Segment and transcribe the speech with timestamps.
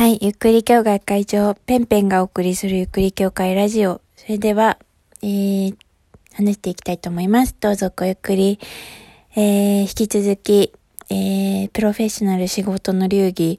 [0.00, 4.00] はい、ゆっくり協会会長、ペンペンがお送りするゆっくり協会ラジオ。
[4.16, 4.78] それでは、
[5.20, 5.76] えー、
[6.32, 7.54] 話していきたいと思います。
[7.60, 8.58] どうぞごゆっくり。
[9.36, 10.72] えー、引き続き、
[11.10, 13.58] えー、プロフェッショナル仕事の流儀、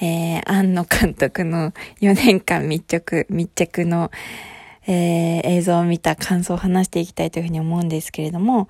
[0.00, 4.10] えー、庵野監督の4年間密着、密着の、
[4.88, 8.66] えー、映像を見た感想を話していきたいというふうに思うんですけれども、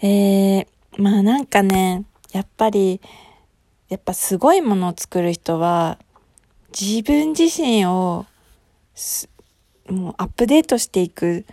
[0.00, 0.66] えー、
[0.96, 3.02] まあなんかね、やっぱり、
[3.90, 5.98] やっぱすごいものを作る人は、
[6.78, 8.26] 自分自身を、
[9.88, 11.46] もうアップデートしていく、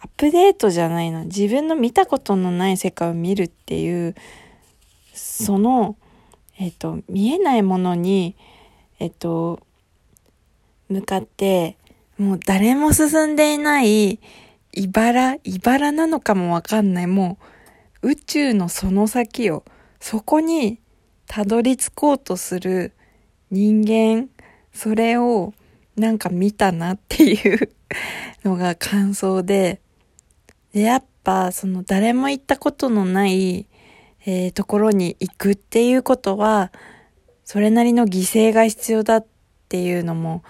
[0.00, 4.14] アップデートじゃないな、自分の見たことのない世界を見るっていう、
[5.12, 5.96] その、
[6.56, 8.36] えっ、と、見えないものに、
[9.00, 9.58] えっ、と、
[10.88, 11.76] 向かって、
[12.16, 14.20] もう誰も進んでいない、
[14.72, 17.38] 茨、茨なのかもわかんない、も
[18.02, 19.64] う、宇宙のその先を、
[19.98, 20.78] そこに
[21.26, 22.92] たどり着こうとする
[23.50, 24.28] 人間、
[24.72, 25.52] それを
[25.96, 27.70] なんか見たなっていう
[28.44, 29.80] のが感想で、
[30.72, 33.66] で、やっぱその誰も行ったことのない、
[34.26, 36.72] えー、ところに行くっていうことは、
[37.44, 39.26] それなりの犠牲が必要だっ
[39.68, 40.42] ていうのも、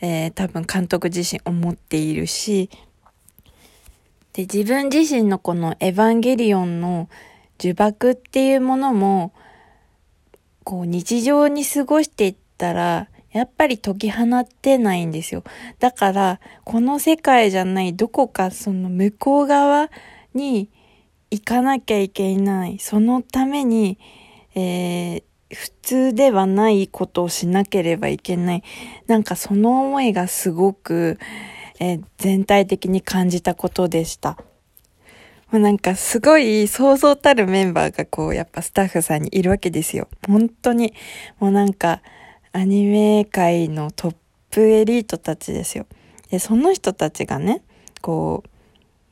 [0.00, 2.70] えー、多分監督自身思っているし、
[4.32, 7.08] で、自分自身のこのエヴァンゲリオンの
[7.58, 9.32] 呪縛っていうものも、
[10.64, 15.44] こう日常に過ごしていったら、やっぱり解き放ってないんですよ。
[15.78, 19.90] だから、この世界じゃないどこかその向こう側
[20.34, 20.70] に
[21.30, 22.78] 行かなきゃいけない。
[22.78, 23.98] そのために、
[24.54, 28.62] えー、普通ではないことをしなければいけない。
[29.06, 31.18] なんかその思いがすごく、
[31.78, 34.38] えー、全体的に感じたことでした。
[35.52, 40.08] もうなんかすごい想像たるメンバーがこうやっぱスタッフさんにいるわけですよ。
[40.26, 40.92] 本当に。
[41.38, 42.02] もうなんか
[42.56, 44.16] アニメ界のトッ
[44.50, 45.84] プエリートたちですよ。
[46.30, 47.60] で、その人たちがね、
[48.00, 48.48] こう、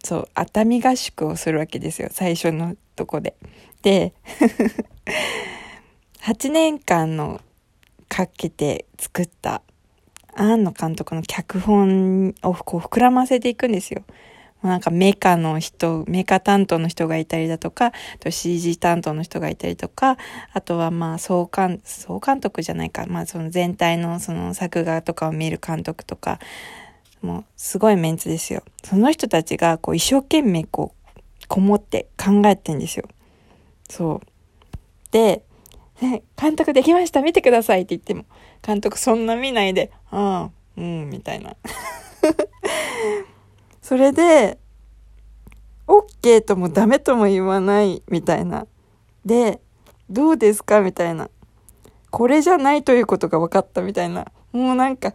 [0.03, 2.09] そう、熱海合宿をするわけですよ。
[2.11, 3.37] 最初のとこで。
[3.83, 4.15] で、
[6.25, 7.43] 8年間の
[8.09, 9.61] かけて作った
[10.33, 14.05] 庵野監督の脚本をこう膨らませていくんですよ。
[14.69, 20.17] なんかメカの人、メカ担当の人がいたりだとか、あと CG 担当の人がいたりとか、
[20.53, 26.39] あとはまあ総監、総監督じゃないか、まあその全体のその作画とかを見る監督とか、
[27.21, 28.63] もうすごいメンツですよ。
[28.83, 33.07] その人たちがこう一生懸命こう、こもって考えてんですよ。
[33.91, 34.27] そう。
[35.11, 35.43] で、
[36.01, 38.25] ね、監督できました見てくださいって言っても、
[38.63, 41.55] 監督そんな見ないで、ああ、うん、みたいな。
[43.85, 44.57] それで、
[45.87, 48.67] OK ともダメとも言わないみたいな。
[49.27, 49.61] で、
[50.09, 50.81] どうですか？
[50.81, 51.29] みたいな。
[52.11, 54.33] これじゃないということが分かったみたいな。
[54.53, 55.13] もうなんか、へ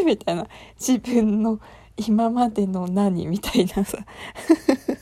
[0.00, 0.46] えみたいな。
[0.80, 1.60] 自分の
[1.98, 3.26] 今までの何？
[3.26, 3.98] みたいなさ。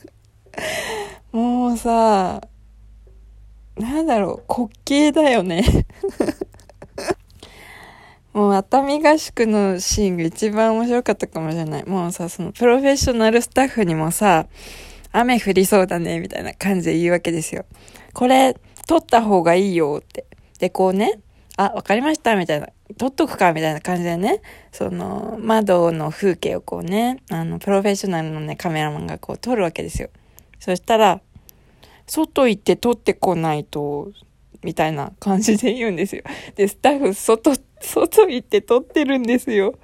[1.31, 2.41] もうさ、
[3.77, 5.65] なんだろう、滑稽だよね
[8.33, 11.85] もう熱海合宿のシーンが一番面白かったかもしれない。
[11.85, 14.47] もうさ、そのプロフェッショナルスタッフにもさ、
[15.13, 17.65] 雨降りそうだね、みたいな感じで言うわけですよ。
[18.15, 20.27] これ、撮った方がいいよって。
[20.61, 21.21] で、こうね、
[21.57, 22.69] あ、わかりました、みたいな。
[22.97, 30.09] 撮っとくか、みたいな感じでね、その、窓の風景をこうね、あの、プロフェッショナルのね、カメラマンがこう撮るわけですよ。
[30.61, 31.21] そしたら、
[32.07, 34.13] 外行って撮ってこないと、
[34.63, 36.23] みたいな感じで言うんですよ。
[36.55, 39.75] で、スタッフ、外、外行って撮ってるんですよ。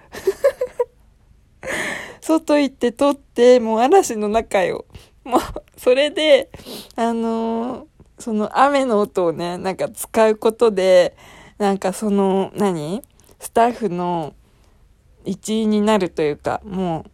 [2.20, 4.84] 外行って撮って、もう嵐の中よ。
[5.24, 5.40] もう、
[5.76, 6.50] それで、
[6.94, 7.86] あのー、
[8.18, 11.16] その雨の音をね、なんか使うことで、
[11.58, 13.02] なんかその、何？
[13.38, 14.34] スタッフの
[15.24, 17.10] 一員になるというか、もう、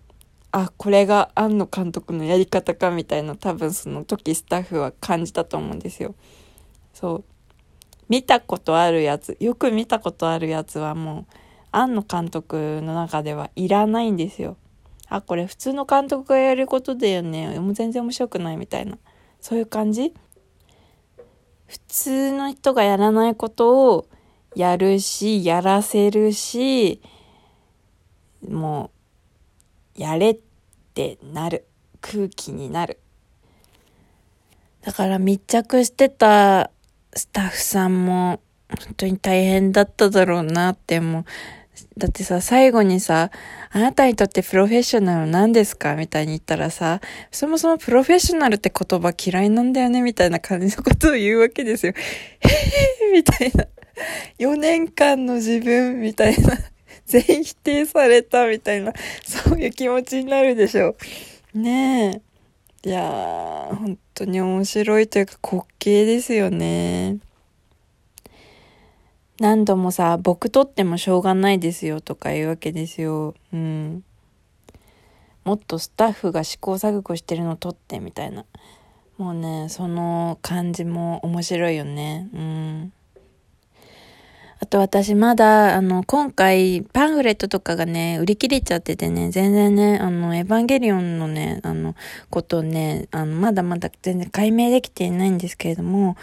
[0.53, 6.15] あ、これが庵野監督のやり方かみたいな多分その時スタッフは感じたと思うんですよ。
[6.93, 7.25] そう。
[8.09, 11.35] 見たことあるやつ、よく見たことあるやつはもう、
[11.71, 14.57] 庵野監督の中ではいらないんですよ。
[15.09, 17.59] あ、これ普通の監督がやることだよね。
[17.59, 18.99] もう全然面白くないみたいな。
[19.41, 20.15] そういう感じ？
[21.67, 24.07] 普通の人がやらないことを
[24.55, 27.01] やるし、やらせるし、
[28.47, 28.91] も
[29.97, 30.39] う、やれっ
[30.93, 31.67] てなる。
[32.01, 32.99] 空気になる。
[34.83, 36.72] だから密着してた
[37.15, 41.25] スタッフさんも本当に大変だっただろうなってもう
[41.97, 43.31] だってさ、最後にさ、
[43.71, 45.95] あなたにとってプロフェッショナルは何ですか？
[45.95, 47.01] みたいに言ったらさ、
[47.31, 50.01] そもそもプロフェッショナルって言葉嫌いなんだよね？
[50.03, 51.93] みたいな感じのことを言うわけですよ。
[52.41, 53.67] へみたいな。
[54.39, 56.59] 4年間の自分みたいな。
[57.07, 58.93] 全否定されたみたいな、
[59.27, 60.97] そういう気持ちになるでしょ
[61.55, 61.59] う。
[61.59, 62.32] ねえ。
[62.85, 67.19] いやー、本当に面白いというか滑稽ですよね。
[69.39, 73.35] 何度もさ、僕とってもしょうがないですよとか言うわけですよ。
[73.53, 74.05] うん。
[75.45, 78.45] もっとスタッフが試行錯誤してるの撮ってみたいな。
[79.17, 82.29] もうね、その感じも面白いよね。
[82.35, 82.93] うん。
[84.73, 91.95] あと私まだ、あの、今回パンフレットとかがね、売り切れちゃっててね、全然ね、あの、エヴァンゲリオンのね、あの、
[92.31, 96.17] ことをね、あの、まだまだ全然解明できていないんですけれども、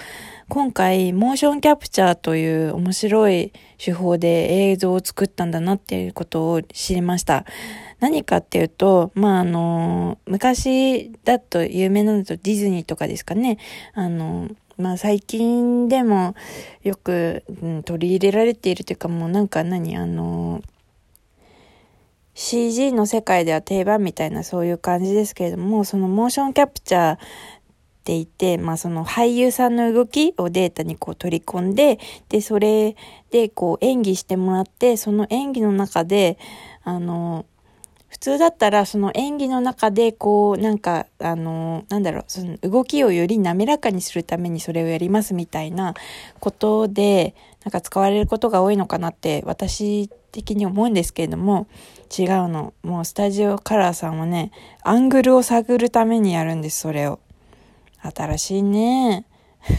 [0.47, 7.45] 今回、モーションキャプチャーという面白い手法で映像を作ったんだなっていうことを知りました。
[7.99, 13.59] 何かっていうと、まあ、あの、昔だと有名なのとディズニーとかですかね。
[13.93, 14.49] あの、
[14.79, 16.35] まあ最近でも
[16.83, 20.61] よく、うん、取り入れられているというかもうなんか何あの
[22.33, 27.17] CG の世界では定番みたいなそういう感じですけれどもそのモーションキャプチャーっ
[28.09, 31.99] ていて、まあその俳優さんの動きをデータにこう取り込んで、
[32.29, 32.95] で、それ
[33.29, 36.39] でこう演技してもらって、その演技の中で、
[36.83, 37.45] あの、
[38.19, 45.93] 普通だったらその演技の中でこうなんかあのなんだろうその動きをより滑らかにするためにそれをやりますみたいな
[46.41, 47.33] ことで
[47.63, 51.67] なんか使われることが多いのかなって私的に思うんですけれども
[52.17, 52.73] 違うの。
[52.83, 54.51] もうスタジオカラーさんはね
[54.83, 57.19] アングルを探るためにやるんですそれを。
[58.01, 59.25] 新しいね。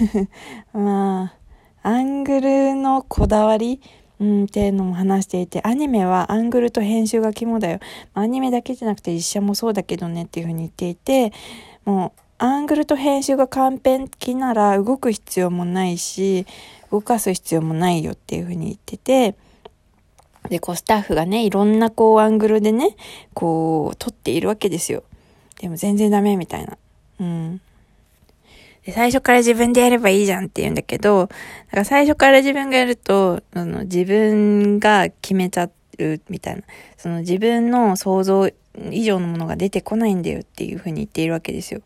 [0.72, 1.34] ま
[1.82, 3.82] あアングルのこだわり
[4.20, 7.80] うん、っていうのも話していて、アニメはアングルと編集が肝だよ。
[8.12, 11.32] アニメだけじゃなくて実写もそうだけどねっていうふうに言っていて、
[11.86, 16.46] もう、アングルと編集が完璧なら動く必要もないし、
[16.90, 19.36] 動かす必要もないよっていうふうに言ってて、
[20.48, 22.96] で、こうスタッフがね、いろんなこうアングルでね、
[23.34, 25.02] こう撮っているわけですよ。
[25.60, 26.78] でも全然ダメみたいな。
[27.20, 27.60] うん。
[28.92, 31.28] 最初から自分でやればいいじゃんって言うんだけど、
[31.70, 36.62] だか最初から自分がやると、あの自分が決めちゃうみたいな、
[36.96, 38.50] その自分の想像
[38.90, 41.82] 以上のものが出てこないんだよっていうふうに言っているわけですよ。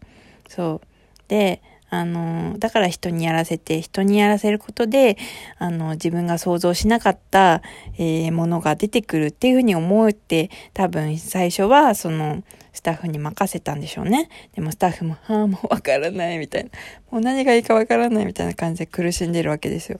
[0.48, 0.86] そう。
[1.28, 5.16] で、あの、だから人にやらせて、人にやらせることで、
[5.58, 7.62] あの、自分が想像しなかった、
[7.98, 12.42] えー、ものが出てくるっていうふうに思うって、多分最初は、その、
[12.84, 14.28] タッフに任せたんでしょうね。
[14.54, 16.70] でもスタッフも、はあ、もうわからないみたいな。
[17.10, 19.98] もう何がいいかわからないみたいな感じで苦しんでるわけですよ。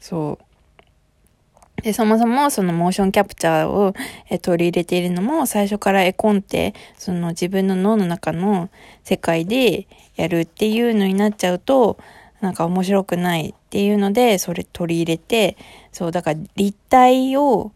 [0.00, 1.82] そう。
[1.82, 3.94] で、そもそもそのモーションキャプチャーを、
[4.42, 8.70] 取り入れているのも最初から絵コンテ、その自分の脳の中の
[9.04, 9.86] 世界で
[10.16, 11.98] やるっていうのになっちゃうと、
[12.40, 15.56] なんか面白くないっていうので、それ取り入れて、
[15.92, 17.72] そう、だから立体を、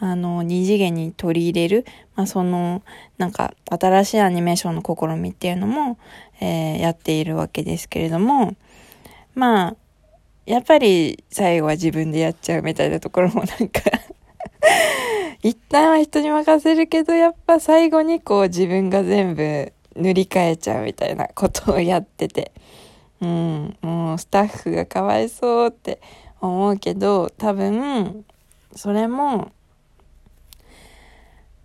[0.00, 1.84] あの、二次元に取り入れる、
[2.16, 2.82] まあ、その、
[3.18, 5.98] なんか、新しいアニメーションの試みっていうのも、
[6.40, 8.56] えー、やっているわけですけれども、
[9.34, 9.76] まあ、
[10.46, 13.82] やっぱり最後は自分でやっちゃうみたいなところも なんか
[15.42, 22.52] 一旦は人に任せるけど、やっぱ最後にこう自分が全部塗り替えちゃうみたいなことをやってて。
[23.22, 26.00] うん、もうスタッフがかわいそうって
[26.40, 28.24] 思うけど、多分、
[28.74, 29.52] それも、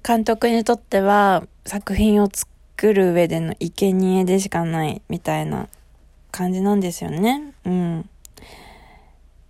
[0.06, 5.68] 監督にとっては作品を作る上での生贄でしかないみたいな
[6.30, 7.54] 感じなんですよね。
[7.66, 8.10] うん。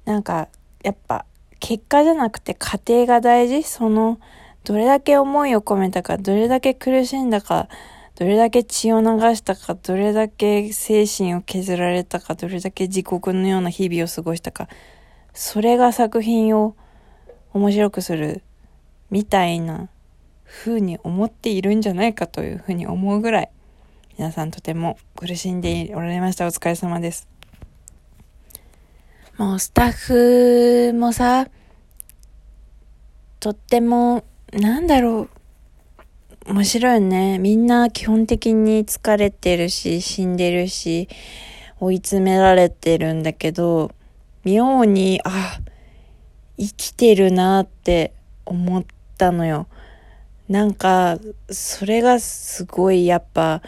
[0.05, 0.47] なんか、
[0.81, 1.25] やっぱ、
[1.59, 3.63] 結果じゃなくて過程が大事？
[3.63, 4.19] その、
[4.63, 7.67] どれだけ思いを込めたか、どれだけ苦しんだか、
[8.15, 14.69] どれだけ血を流したか、どれだけ精神を削られたか、どれだけ地獄のような日々を過ごしたか、
[15.33, 16.75] それが作品を
[17.51, 18.41] 面白くする、
[19.11, 19.89] みたいな
[20.45, 23.49] 風に思っているんじゃないかというふうに思うぐらい、
[24.17, 26.45] 皆さんとても苦しんでおられました。
[26.45, 27.27] お疲れ様です。
[29.37, 31.47] もうスタッフもさ、
[33.41, 34.23] とっても、
[34.53, 35.27] なんだろ
[36.47, 37.37] う、面白いね。
[37.39, 41.09] みんな基本的に疲れてるし、死んでるし、
[41.79, 43.91] 追い詰められてるんだけど、
[44.45, 45.59] 妙に、あ、
[46.57, 48.13] 生きてるなって
[48.45, 48.85] 思っ
[49.17, 49.67] たのよ。
[50.47, 51.17] なんか、
[51.49, 53.63] それがすごいやっぱ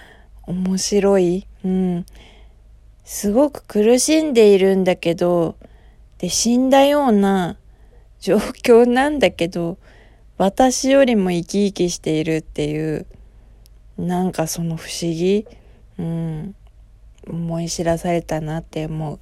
[0.46, 1.48] 面白い。
[1.65, 2.05] うん。
[3.03, 5.55] すごく苦しんでいるんだけど、
[6.19, 7.57] で、死んだような
[8.19, 9.77] 状況なんだけど、
[10.38, 13.07] 私よりも生き生きしているっていう、
[13.98, 15.48] なんかその不思議、
[15.98, 16.55] うん、
[17.27, 19.19] 思い知らされたなって思う。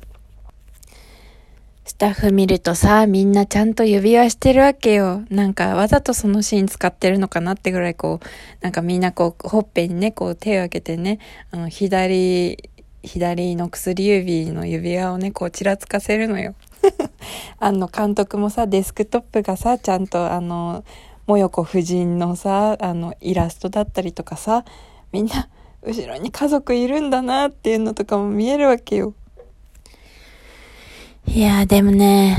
[1.87, 5.23] スタッフ見るとさ、みんなちゃんと指輪してるわけよ。
[5.29, 8.25] なんかわざとそのシーン使ってるのかなってぐらいこう、
[8.61, 11.19] なんかみんなこう、ほっぺにね、こう手を開けてね、
[11.51, 12.57] あの、左、
[13.03, 16.55] 左の薬指の指輪をね、こうちらつかせるのよ。
[17.59, 20.83] あの、監督もさ、デスクトップがさ、ちゃんとあの、
[21.27, 24.65] もよこ夫人のさ、あの、イラストだったりとかさ、
[25.11, 25.49] みんな、
[25.83, 29.13] 後ろに家族いるんだなっていうのとかも見えるわけよ。
[31.27, 32.37] いや、でもね、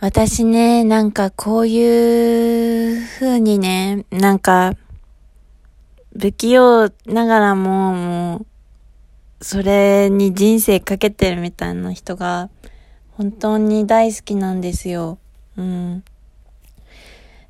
[0.00, 4.74] 私ね、なんかこういう風にね、なんか、
[6.16, 8.46] 不器用ながらも、もう、
[9.44, 12.50] それに人生かけてるみたいな人が、
[13.12, 15.18] 本当に大好きなんですよ。
[15.56, 15.98] うん。
[15.98, 16.02] っ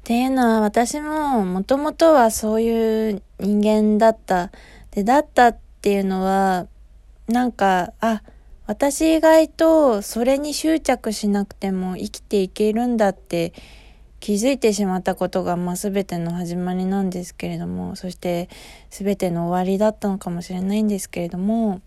[0.04, 4.52] ていうのは私ももともとはそういう人間だった。
[4.92, 6.68] で、だったっていうのは、
[7.28, 8.22] なんか、あ、
[8.66, 13.52] 私意外とそれに執着しなくても生きていけるんだって
[14.18, 18.48] 気づいてしまったことが、まあ、全ての始まりなんですけれども、そして
[18.90, 21.80] 全ての終わりだったのかもしれないんですけれども、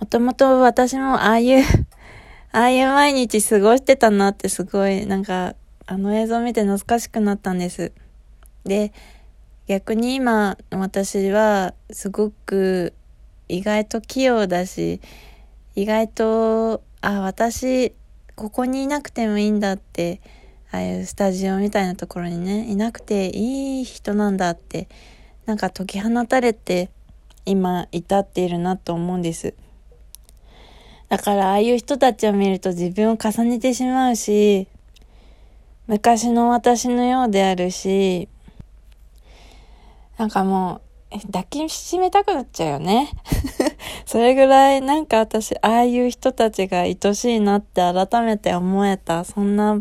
[0.00, 1.64] もともと私もああいう
[2.50, 5.54] ああいう毎日過ごしてたなってすごい、なんか、
[5.86, 7.92] あの映像見て懐かしくなったんです。
[8.64, 8.92] で、
[9.68, 12.92] 逆に今、私はすごく
[13.48, 15.00] 意外と器用だし、
[15.74, 17.94] 意外と、あ、私、
[18.34, 20.20] ここにいなくてもいいんだって、
[20.70, 24.88] ああいうスタジオみたいなところにね、いなくていい人なんだって、
[25.46, 26.90] なんか解き放たれて、
[27.44, 29.54] 今、至っているなと思うんです。
[31.08, 34.66] だから、ああいう人たちを見ると自分を重ねてしまうし、
[35.86, 38.28] 昔の私のようであるし、
[40.18, 43.10] なんかもう、抱きしめたくなっちゃうよね。
[44.06, 49.80] それぐらいなんか私、ああいう人たちが愛しいなって改めて思えた、そんな